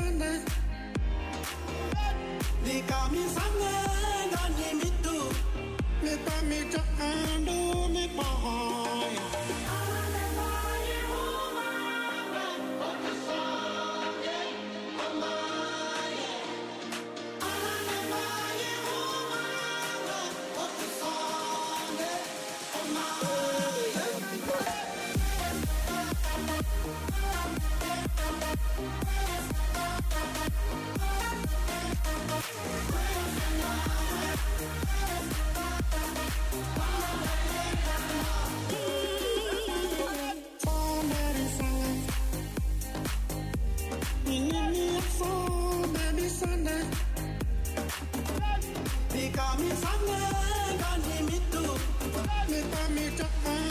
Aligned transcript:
sana 0.00 0.40
Nikamisanga 2.64 3.72
ndani 4.28 4.74
mitu. 4.74 5.16
Mipamicho 6.02 6.80
andu 7.00 7.88
You 44.30 44.36
lit 44.38 46.14
me 46.14 46.28
Sunday. 46.28 46.84
Me 49.12 49.30
need 52.62 52.90
me 52.94 53.10
too. 53.16 53.69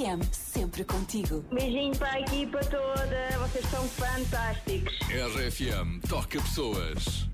RFM, 0.00 0.22
sempre 0.32 0.82
contigo. 0.84 1.44
Beijinho 1.52 1.94
para 1.96 2.12
a 2.12 2.20
equipa 2.20 2.58
toda, 2.60 3.38
vocês 3.40 3.64
são 3.70 3.86
fantásticos. 3.88 4.98
RFM 5.10 6.00
toca 6.08 6.40
pessoas. 6.40 7.28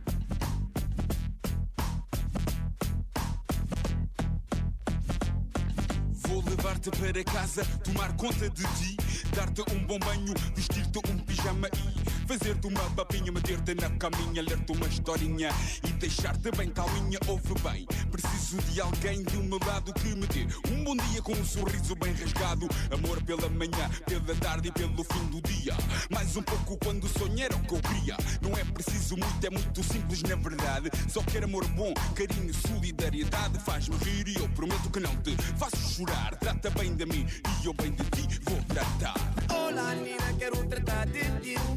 Vou 6.26 6.42
levar-te 6.44 6.90
para 6.90 7.24
casa, 7.24 7.64
tomar 7.84 8.16
conta 8.16 8.50
de 8.50 8.62
ti, 8.62 8.96
dar-te 9.34 9.60
um 9.72 9.86
bom 9.86 9.98
banho, 10.00 10.34
vestir-te 10.54 10.98
um 11.08 11.18
pijama 11.18 11.68
e 11.68 12.15
fazer-te 12.26 12.66
uma 12.66 12.82
papinha, 12.90 13.30
meter-te 13.30 13.74
na 13.74 13.88
caminha, 13.90 14.42
ler-te 14.42 14.72
uma 14.72 14.86
historinha 14.86 15.50
e 15.86 15.92
deixar-te 15.92 16.50
bem 16.56 16.68
calminha. 16.70 17.18
Ouve 17.28 17.54
bem, 17.62 17.86
preciso 18.10 18.56
de 18.72 18.80
alguém 18.80 19.22
do 19.22 19.42
meu 19.44 19.60
lado 19.64 19.92
que 19.94 20.08
me 20.08 20.26
dê 20.26 20.46
um 20.72 20.82
bom 20.82 20.96
dia 20.96 21.22
com 21.22 21.32
um 21.32 21.44
sorriso 21.44 21.94
bem 21.94 22.12
rasgado. 22.14 22.68
Amor 22.92 23.22
pela 23.22 23.48
manhã, 23.48 23.88
pela 24.06 24.34
tarde 24.40 24.68
e 24.68 24.72
pelo 24.72 25.04
fim 25.04 25.24
do 25.26 25.40
dia. 25.42 25.74
Mais 26.10 26.36
um 26.36 26.42
pouco 26.42 26.76
quando 26.78 27.08
sonho 27.08 27.40
era 27.40 27.54
o 27.54 27.60
que 27.60 27.74
eu 27.74 27.80
queria. 27.80 28.16
Não 28.42 28.56
é 28.56 28.64
preciso 28.64 29.16
muito, 29.16 29.46
é 29.46 29.50
muito 29.50 29.82
simples 29.84 30.22
na 30.22 30.34
verdade. 30.36 30.90
Só 31.08 31.22
quero 31.22 31.44
amor 31.44 31.66
bom, 31.68 31.94
carinho, 32.14 32.52
solidariedade. 32.54 33.58
Faz-me 33.60 33.96
rir 33.98 34.28
e 34.28 34.36
eu 34.36 34.48
prometo 34.50 34.90
que 34.90 35.00
não 35.00 35.14
te 35.22 35.36
faço 35.56 35.76
chorar. 35.76 36.34
Trata 36.36 36.70
bem 36.70 36.94
de 36.94 37.06
mim 37.06 37.26
e 37.62 37.66
eu 37.66 37.74
bem 37.74 37.92
de 37.92 38.04
ti 38.04 38.40
vou 38.42 38.60
tratar. 38.64 39.14
Olá, 39.48 39.94
Nina, 39.94 40.32
quero 40.38 40.66
tratar 40.66 41.06
de 41.06 41.20
ti. 41.40 41.75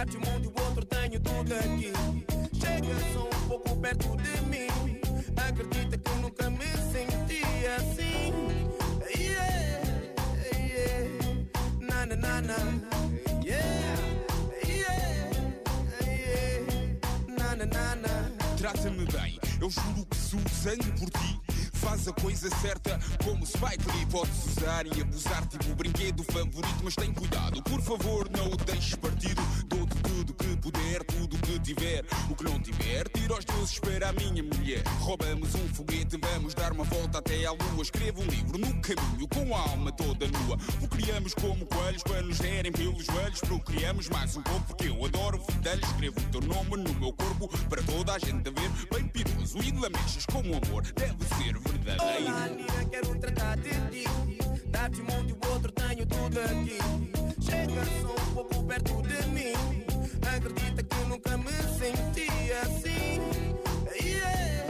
Dar-te 0.00 0.16
um 0.16 0.20
mundo 0.20 0.44
e 0.46 0.48
o 0.48 0.64
outro 0.64 0.86
tenho 0.86 1.20
tudo 1.20 1.54
aqui. 1.56 1.92
Chega 2.58 3.12
só 3.12 3.26
um 3.26 3.48
pouco 3.48 3.76
perto 3.76 4.16
de 4.16 4.40
mim. 4.46 4.98
Acredita 5.36 5.98
que 5.98 6.14
nunca 6.22 6.48
me 6.48 6.64
senti 6.90 7.42
assim. 7.76 8.32
Yeah, 9.14 9.82
yeah. 10.56 11.06
Na, 11.80 12.06
na, 12.06 12.16
na, 12.16 12.40
na. 12.40 12.56
Yeah, 13.44 13.98
yeah, 14.66 15.30
yeah. 16.00 16.64
Na, 17.28 17.56
na, 17.56 17.66
na, 17.66 17.96
na. 17.96 18.56
Trata-me 18.56 19.04
bem, 19.04 19.38
eu 19.60 19.68
juro 19.68 20.06
que 20.06 20.16
sou 20.16 20.40
sangue 20.48 20.90
por 20.92 21.10
ti. 21.10 21.49
Faz 21.80 22.06
a 22.08 22.12
coisa 22.12 22.48
certa. 22.56 22.98
Como 23.24 23.46
Spike 23.46 23.90
Lee 23.96 24.06
Podes 24.06 24.46
usar 24.46 24.86
e 24.86 25.00
abusar 25.00 25.46
tipo 25.46 25.74
brinquedo 25.74 26.22
favorito 26.24 26.80
Mas 26.82 26.94
tem 26.94 27.12
cuidado, 27.12 27.62
por 27.62 27.80
favor 27.80 28.28
não 28.30 28.46
o 28.46 28.56
deixes 28.56 28.94
partido 28.94 29.40
Dou-te 29.66 30.00
tudo 30.02 30.34
que 30.34 30.56
puder, 30.56 31.04
tudo 31.04 31.38
que 31.38 31.58
tiver. 31.60 32.04
O 32.28 32.34
que 32.34 32.44
não 32.44 32.60
tiver, 32.60 33.08
tira 33.08 33.38
os 33.38 33.44
deuses 33.44 33.78
para 33.78 34.08
a 34.08 34.12
minha 34.12 34.42
mulher. 34.42 34.82
Roubamos 35.00 35.54
um 35.54 35.68
foguete, 35.68 36.18
vamos 36.18 36.54
dar 36.54 36.72
uma 36.72 36.84
volta 36.84 37.18
até 37.18 37.46
à 37.46 37.52
lua. 37.52 37.82
Escrevo 37.82 38.22
um 38.22 38.26
livro 38.26 38.58
no 38.58 38.80
caminho 38.80 39.28
com 39.28 39.54
a 39.54 39.60
alma 39.60 39.92
toda 39.92 40.26
nua. 40.26 40.58
O 40.82 40.88
criamos 40.88 41.34
como 41.34 41.64
coelhos 41.66 42.02
para 42.02 42.22
nos 42.22 42.38
derem 42.38 42.72
pelos 42.72 43.04
joelhos. 43.04 43.40
Procriamos 43.40 44.08
mais 44.08 44.36
um 44.36 44.42
pouco 44.42 44.66
porque 44.66 44.88
eu 44.88 45.04
adoro 45.04 45.40
fedelhos 45.40 45.88
Escrevo 45.90 46.20
o 46.20 46.24
teu 46.24 46.40
nome 46.42 46.76
no 46.76 46.94
meu 47.00 47.12
corpo 47.12 47.48
para 47.68 47.82
toda 47.82 48.14
a 48.14 48.18
gente 48.18 48.50
ver. 48.50 48.70
Bem 48.92 49.08
piroso 49.08 49.58
e 49.58 49.72
lamechas 49.72 50.26
como 50.26 50.56
amor 50.56 50.82
deve 50.92 51.24
ser 51.36 51.69
Olá, 51.98 52.48
Nina, 52.48 52.84
quero 52.90 53.18
tratar 53.18 53.56
de 53.58 53.70
ti. 53.90 54.04
Dar-te 54.70 55.00
um 55.02 55.28
e 55.28 55.32
o 55.32 55.52
outro 55.52 55.70
tenho 55.72 56.06
tudo 56.06 56.40
aqui. 56.40 56.78
Chega 57.40 57.84
só 58.02 58.12
um 58.12 58.34
pouco 58.34 58.64
perto 58.64 59.02
de 59.02 59.26
mim. 59.28 59.54
Acredita 60.34 60.82
que 60.82 61.04
nunca 61.08 61.36
me 61.36 61.52
senti 61.78 62.28
assim. 62.62 63.20
Yeah, 64.04 64.66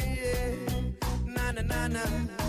yeah. 0.00 0.92
Na, 1.26 1.52
na, 1.52 1.62
na, 1.62 1.88
na. 1.88 2.41